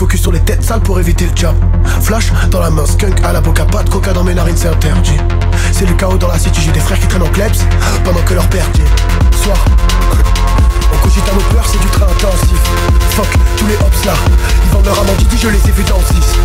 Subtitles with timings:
[0.00, 1.54] focus sur les têtes sales pour éviter le job.
[2.00, 4.68] Flash dans la main, skunk à la boca, pas de coca dans mes narines, c'est
[4.68, 5.18] interdit.
[5.72, 7.52] C'est le chaos dans la city, j'ai des frères qui traînent en klebs
[8.02, 8.80] pendant que leur père dit
[9.42, 9.62] Soir,
[10.92, 12.58] on cogite à nos peurs, c'est du train intensif.
[13.10, 14.14] Fuck, tous les hops là.
[14.64, 16.38] Ils vendent leur amandine, hum, je les ai vus danser 6,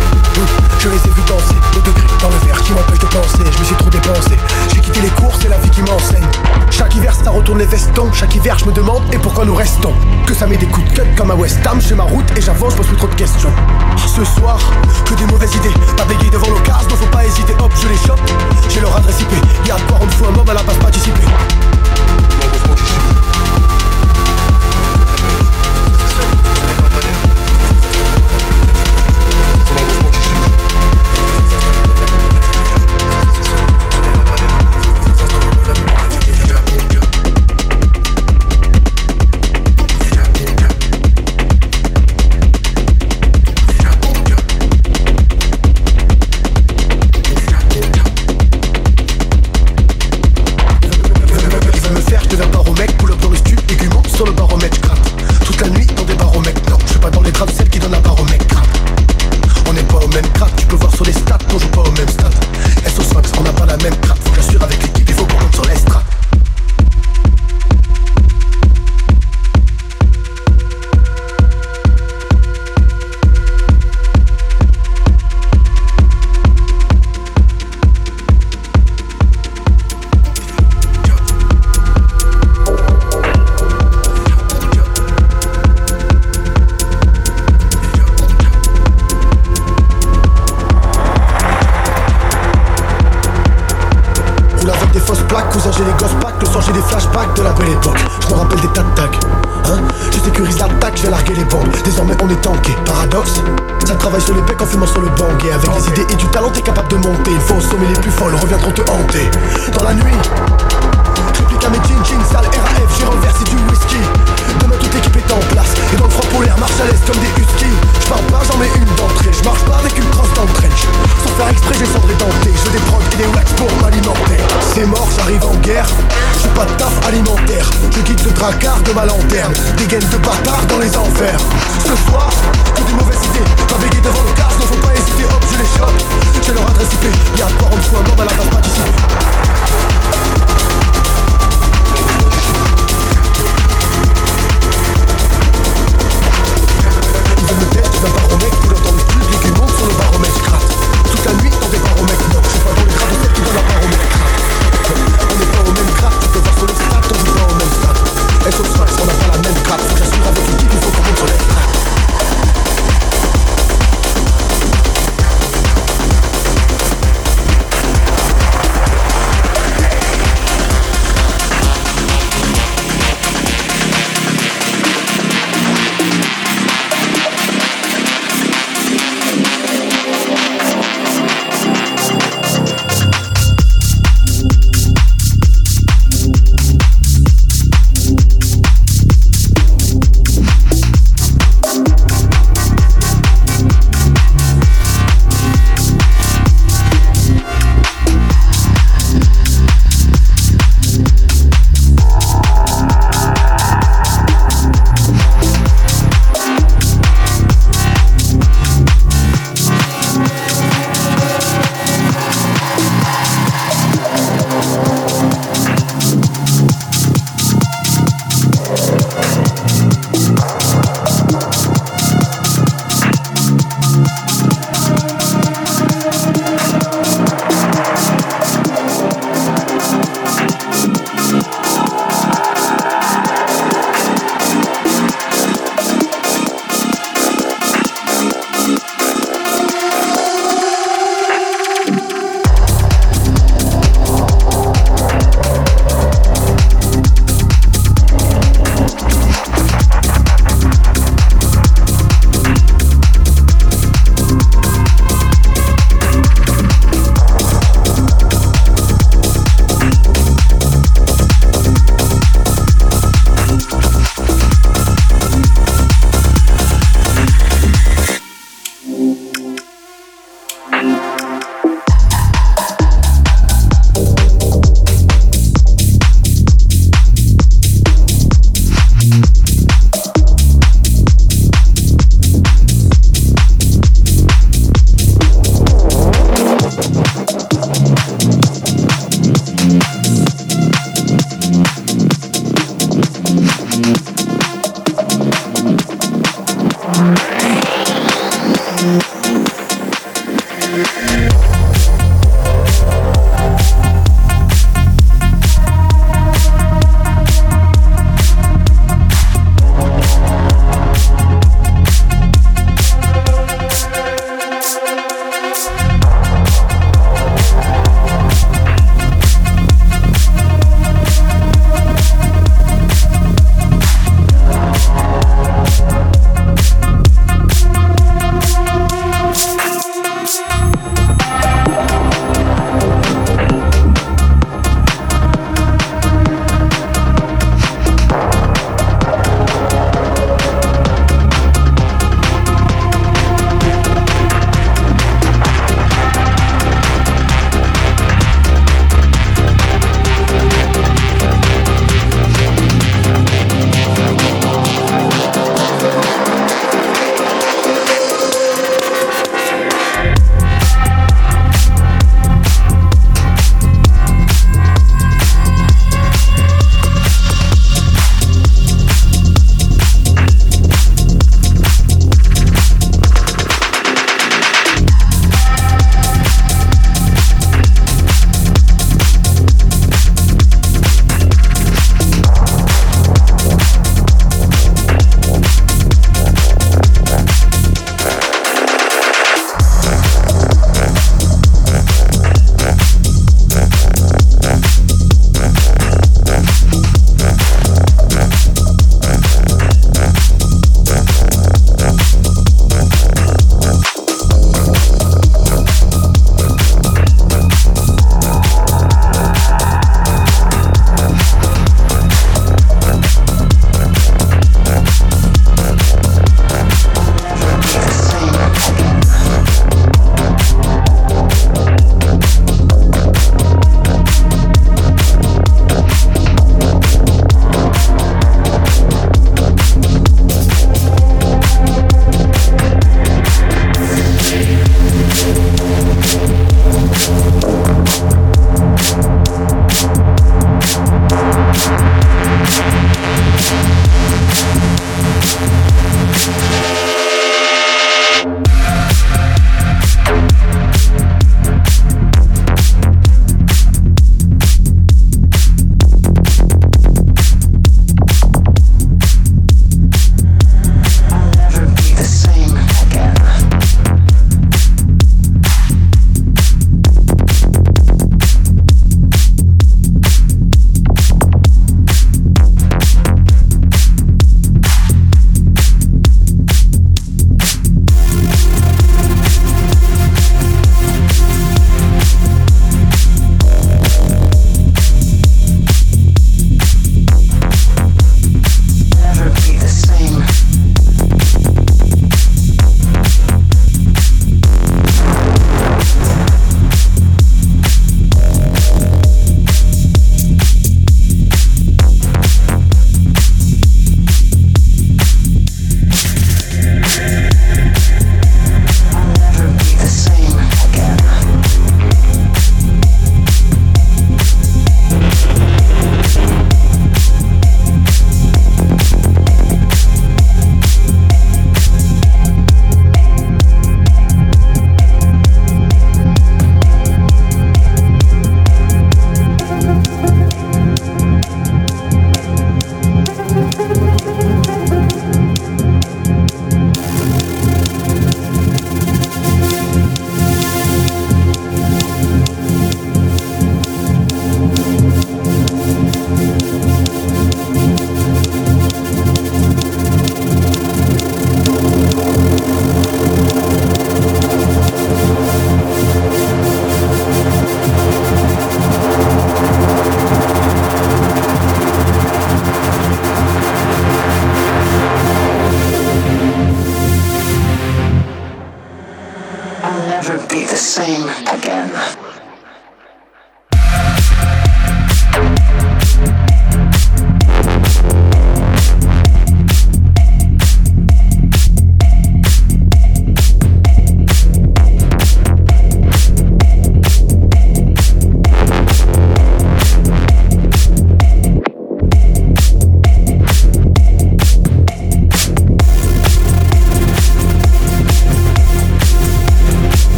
[0.78, 1.54] je les ai vus danser.
[1.76, 3.44] Au degré, dans le verre qui m'empêche de penser.
[3.52, 4.36] Je me suis trop dépensé,
[4.72, 6.26] j'ai quitté les cours, c'est la vie qui m'enseigne.
[6.70, 8.12] Chaque hiver ça retourne les vestons.
[8.12, 9.92] Chaque hiver je me demande, et pourquoi nous restons?
[10.26, 12.40] Que ça met des coups de cut comme à West Ham J'ai ma route et
[12.40, 13.52] j'avance, je pose plus trop de questions.
[13.96, 14.58] Ce soir,
[15.04, 15.74] que des mauvaises idées.
[15.96, 17.54] Pas bégayer devant l'occasion, donc faut pas hésiter.
[17.58, 18.20] Hop, je les chope,
[18.68, 19.32] j'ai leur adresse IP
[19.66, 21.26] Y'a à boire, on me fout un mob à la base participée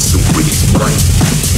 [0.00, 1.49] so pretty.